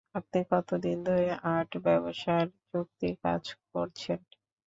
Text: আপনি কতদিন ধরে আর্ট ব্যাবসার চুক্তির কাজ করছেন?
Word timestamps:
আপনি 0.15 0.39
কতদিন 0.51 0.97
ধরে 1.07 1.25
আর্ট 1.51 1.71
ব্যাবসার 1.85 2.43
চুক্তির 2.69 3.15
কাজ 3.23 3.43
করছেন? 3.71 4.19